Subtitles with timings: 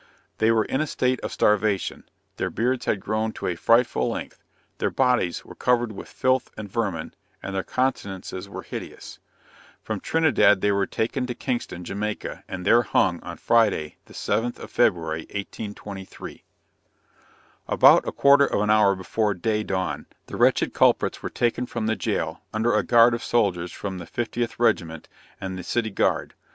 [0.39, 2.05] They were in a state of starvation;
[2.37, 4.41] their beards had grown to a frightful length,
[4.79, 9.19] their bodies, were covered with filth and vermin, and their countenances were hideous.
[9.83, 14.57] From Trinidad they were taken to Kingston, Jamaica, and there hung on Friday, the 7th
[14.57, 16.43] of February, 1823.
[17.67, 21.85] About a quarter of an hour before day dawn, the wretched culprits were taken from
[21.85, 25.07] the jail, under a guard of soldiers from the 50th regiment,
[25.39, 26.33] and the City Guard.